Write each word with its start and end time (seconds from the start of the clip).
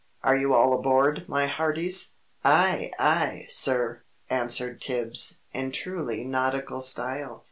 "Are 0.23 0.35
you 0.35 0.55
all 0.55 0.73
aboard, 0.73 1.25
my 1.29 1.45
hearties?" 1.45 2.15
"Aye, 2.43 2.89
aye, 2.97 3.45
sir!" 3.49 4.01
answered 4.31 4.81
Tibbs, 4.81 5.41
in 5.53 5.71
truly 5.71 6.23
nautical 6.23 6.81
style. 6.81 7.39